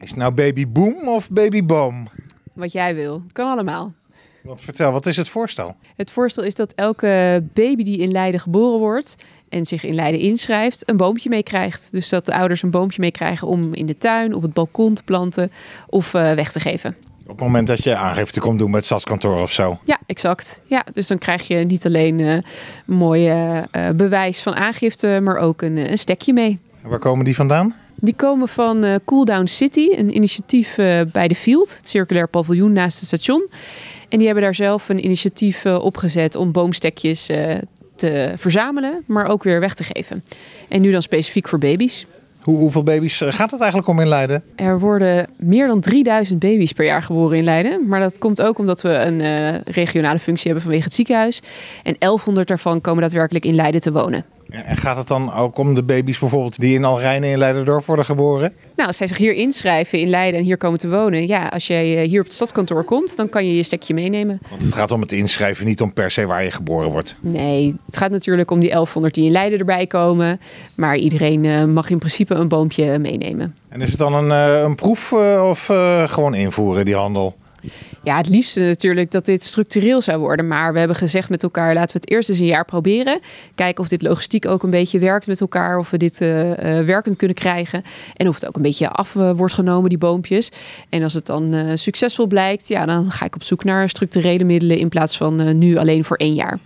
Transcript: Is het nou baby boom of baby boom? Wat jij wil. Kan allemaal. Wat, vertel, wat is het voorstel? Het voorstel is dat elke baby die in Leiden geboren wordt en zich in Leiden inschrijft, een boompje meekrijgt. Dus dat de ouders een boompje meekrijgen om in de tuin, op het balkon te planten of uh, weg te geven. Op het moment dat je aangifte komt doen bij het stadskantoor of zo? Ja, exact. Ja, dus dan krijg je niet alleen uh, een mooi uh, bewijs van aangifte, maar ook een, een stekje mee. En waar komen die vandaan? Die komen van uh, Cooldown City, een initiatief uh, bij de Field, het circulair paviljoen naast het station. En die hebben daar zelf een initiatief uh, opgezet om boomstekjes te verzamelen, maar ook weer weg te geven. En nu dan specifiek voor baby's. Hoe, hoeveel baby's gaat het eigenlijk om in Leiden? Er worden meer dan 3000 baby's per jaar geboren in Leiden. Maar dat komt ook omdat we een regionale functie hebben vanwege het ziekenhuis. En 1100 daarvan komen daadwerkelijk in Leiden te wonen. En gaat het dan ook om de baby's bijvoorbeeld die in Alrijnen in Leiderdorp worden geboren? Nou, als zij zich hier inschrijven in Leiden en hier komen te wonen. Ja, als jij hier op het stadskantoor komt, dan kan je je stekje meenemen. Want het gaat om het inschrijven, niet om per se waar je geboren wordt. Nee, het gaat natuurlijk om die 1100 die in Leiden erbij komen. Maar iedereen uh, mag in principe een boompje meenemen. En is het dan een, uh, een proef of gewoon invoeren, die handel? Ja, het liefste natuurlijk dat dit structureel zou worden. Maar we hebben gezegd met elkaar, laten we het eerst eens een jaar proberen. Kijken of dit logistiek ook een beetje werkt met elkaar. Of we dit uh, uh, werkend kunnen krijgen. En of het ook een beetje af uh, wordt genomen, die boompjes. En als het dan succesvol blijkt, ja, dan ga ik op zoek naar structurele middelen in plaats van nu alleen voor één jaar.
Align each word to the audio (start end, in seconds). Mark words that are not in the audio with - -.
Is 0.00 0.08
het 0.08 0.18
nou 0.18 0.32
baby 0.32 0.68
boom 0.68 1.08
of 1.08 1.30
baby 1.30 1.64
boom? 1.64 2.08
Wat 2.52 2.72
jij 2.72 2.94
wil. 2.94 3.22
Kan 3.32 3.48
allemaal. 3.48 3.92
Wat, 4.42 4.60
vertel, 4.60 4.92
wat 4.92 5.06
is 5.06 5.16
het 5.16 5.28
voorstel? 5.28 5.76
Het 5.96 6.10
voorstel 6.10 6.44
is 6.44 6.54
dat 6.54 6.72
elke 6.72 7.44
baby 7.54 7.82
die 7.82 7.98
in 7.98 8.10
Leiden 8.10 8.40
geboren 8.40 8.78
wordt 8.78 9.16
en 9.48 9.64
zich 9.64 9.84
in 9.84 9.94
Leiden 9.94 10.20
inschrijft, 10.20 10.90
een 10.90 10.96
boompje 10.96 11.28
meekrijgt. 11.28 11.92
Dus 11.92 12.08
dat 12.08 12.26
de 12.26 12.34
ouders 12.34 12.62
een 12.62 12.70
boompje 12.70 13.00
meekrijgen 13.00 13.48
om 13.48 13.74
in 13.74 13.86
de 13.86 13.98
tuin, 13.98 14.34
op 14.34 14.42
het 14.42 14.52
balkon 14.52 14.94
te 14.94 15.02
planten 15.02 15.52
of 15.86 16.14
uh, 16.14 16.32
weg 16.32 16.52
te 16.52 16.60
geven. 16.60 16.96
Op 17.22 17.28
het 17.28 17.40
moment 17.40 17.66
dat 17.66 17.84
je 17.84 17.96
aangifte 17.96 18.40
komt 18.40 18.58
doen 18.58 18.68
bij 18.68 18.76
het 18.76 18.86
stadskantoor 18.86 19.40
of 19.40 19.52
zo? 19.52 19.78
Ja, 19.84 19.98
exact. 20.06 20.62
Ja, 20.66 20.84
dus 20.92 21.06
dan 21.06 21.18
krijg 21.18 21.48
je 21.48 21.56
niet 21.56 21.86
alleen 21.86 22.18
uh, 22.18 22.32
een 22.32 22.42
mooi 22.86 23.30
uh, 23.30 23.62
bewijs 23.94 24.42
van 24.42 24.54
aangifte, 24.54 25.20
maar 25.22 25.36
ook 25.36 25.62
een, 25.62 25.90
een 25.90 25.98
stekje 25.98 26.32
mee. 26.32 26.58
En 26.82 26.88
waar 26.88 26.98
komen 26.98 27.24
die 27.24 27.34
vandaan? 27.34 27.74
Die 28.00 28.14
komen 28.14 28.48
van 28.48 28.84
uh, 28.84 28.94
Cooldown 29.04 29.46
City, 29.46 29.88
een 29.96 30.16
initiatief 30.16 30.78
uh, 30.78 31.00
bij 31.12 31.28
de 31.28 31.34
Field, 31.34 31.76
het 31.76 31.88
circulair 31.88 32.28
paviljoen 32.28 32.72
naast 32.72 32.98
het 32.98 33.06
station. 33.06 33.48
En 34.08 34.18
die 34.18 34.26
hebben 34.26 34.44
daar 34.44 34.54
zelf 34.54 34.88
een 34.88 35.04
initiatief 35.04 35.64
uh, 35.64 35.78
opgezet 35.78 36.34
om 36.34 36.52
boomstekjes 36.52 37.26
te 37.96 38.32
verzamelen, 38.36 39.04
maar 39.06 39.26
ook 39.26 39.42
weer 39.42 39.60
weg 39.60 39.74
te 39.74 39.84
geven. 39.84 40.24
En 40.68 40.80
nu 40.80 40.90
dan 40.90 41.02
specifiek 41.02 41.48
voor 41.48 41.58
baby's. 41.58 42.06
Hoe, 42.40 42.58
hoeveel 42.58 42.82
baby's 42.82 43.16
gaat 43.16 43.50
het 43.50 43.60
eigenlijk 43.60 43.90
om 43.90 44.00
in 44.00 44.08
Leiden? 44.08 44.42
Er 44.56 44.78
worden 44.78 45.26
meer 45.36 45.66
dan 45.66 45.80
3000 45.80 46.38
baby's 46.38 46.72
per 46.72 46.84
jaar 46.84 47.02
geboren 47.02 47.38
in 47.38 47.44
Leiden. 47.44 47.88
Maar 47.88 48.00
dat 48.00 48.18
komt 48.18 48.42
ook 48.42 48.58
omdat 48.58 48.82
we 48.82 48.88
een 48.88 49.62
regionale 49.64 50.18
functie 50.18 50.44
hebben 50.44 50.62
vanwege 50.62 50.84
het 50.84 50.94
ziekenhuis. 50.94 51.40
En 51.82 51.96
1100 51.98 52.48
daarvan 52.48 52.80
komen 52.80 53.02
daadwerkelijk 53.02 53.44
in 53.44 53.54
Leiden 53.54 53.80
te 53.80 53.92
wonen. 53.92 54.24
En 54.50 54.76
gaat 54.76 54.96
het 54.96 55.08
dan 55.08 55.34
ook 55.34 55.58
om 55.58 55.74
de 55.74 55.82
baby's 55.82 56.18
bijvoorbeeld 56.18 56.60
die 56.60 56.74
in 56.74 56.84
Alrijnen 56.84 57.30
in 57.30 57.38
Leiderdorp 57.38 57.86
worden 57.86 58.04
geboren? 58.04 58.52
Nou, 58.76 58.88
als 58.88 58.96
zij 58.96 59.06
zich 59.06 59.16
hier 59.16 59.32
inschrijven 59.32 59.98
in 59.98 60.08
Leiden 60.08 60.40
en 60.40 60.46
hier 60.46 60.56
komen 60.56 60.78
te 60.78 60.88
wonen. 60.88 61.26
Ja, 61.26 61.46
als 61.46 61.66
jij 61.66 62.04
hier 62.04 62.20
op 62.20 62.26
het 62.26 62.34
stadskantoor 62.34 62.84
komt, 62.84 63.16
dan 63.16 63.28
kan 63.28 63.46
je 63.46 63.56
je 63.56 63.62
stekje 63.62 63.94
meenemen. 63.94 64.40
Want 64.50 64.62
het 64.62 64.74
gaat 64.74 64.90
om 64.90 65.00
het 65.00 65.12
inschrijven, 65.12 65.66
niet 65.66 65.80
om 65.80 65.92
per 65.92 66.10
se 66.10 66.26
waar 66.26 66.44
je 66.44 66.50
geboren 66.50 66.90
wordt. 66.90 67.16
Nee, 67.20 67.76
het 67.86 67.96
gaat 67.96 68.10
natuurlijk 68.10 68.50
om 68.50 68.60
die 68.60 68.70
1100 68.70 69.14
die 69.14 69.24
in 69.24 69.30
Leiden 69.30 69.58
erbij 69.58 69.86
komen. 69.86 70.40
Maar 70.74 70.96
iedereen 70.96 71.44
uh, 71.44 71.64
mag 71.64 71.90
in 71.90 71.98
principe 71.98 72.34
een 72.34 72.48
boompje 72.48 72.98
meenemen. 72.98 73.56
En 73.68 73.80
is 73.80 73.88
het 73.88 73.98
dan 73.98 74.14
een, 74.14 74.28
uh, 74.28 74.60
een 74.60 74.74
proef 74.74 75.12
of 75.42 75.70
gewoon 76.06 76.34
invoeren, 76.34 76.84
die 76.84 76.94
handel? 76.94 77.36
Ja, 78.02 78.16
het 78.16 78.28
liefste 78.28 78.60
natuurlijk 78.60 79.10
dat 79.10 79.24
dit 79.24 79.42
structureel 79.42 80.00
zou 80.00 80.18
worden. 80.18 80.48
Maar 80.48 80.72
we 80.72 80.78
hebben 80.78 80.96
gezegd 80.96 81.28
met 81.28 81.42
elkaar, 81.42 81.74
laten 81.74 81.92
we 81.92 82.00
het 82.00 82.10
eerst 82.10 82.28
eens 82.28 82.38
een 82.38 82.46
jaar 82.46 82.64
proberen. 82.64 83.20
Kijken 83.54 83.82
of 83.82 83.88
dit 83.88 84.02
logistiek 84.02 84.46
ook 84.46 84.62
een 84.62 84.70
beetje 84.70 84.98
werkt 84.98 85.26
met 85.26 85.40
elkaar. 85.40 85.78
Of 85.78 85.90
we 85.90 85.96
dit 85.96 86.20
uh, 86.20 86.48
uh, 86.48 86.54
werkend 86.84 87.16
kunnen 87.16 87.36
krijgen. 87.36 87.82
En 88.16 88.28
of 88.28 88.34
het 88.34 88.46
ook 88.46 88.56
een 88.56 88.62
beetje 88.62 88.88
af 88.88 89.14
uh, 89.14 89.30
wordt 89.30 89.54
genomen, 89.54 89.88
die 89.88 89.98
boompjes. 89.98 90.50
En 90.88 91.02
als 91.02 91.14
het 91.14 91.26
dan 91.26 91.78
succesvol 91.78 92.26
blijkt, 92.26 92.68
ja, 92.68 92.86
dan 92.86 93.10
ga 93.10 93.24
ik 93.24 93.34
op 93.34 93.42
zoek 93.42 93.64
naar 93.64 93.88
structurele 93.88 94.44
middelen 94.44 94.78
in 94.78 94.88
plaats 94.88 95.16
van 95.16 95.58
nu 95.58 95.76
alleen 95.76 96.04
voor 96.04 96.16
één 96.16 96.34
jaar. 96.34 96.58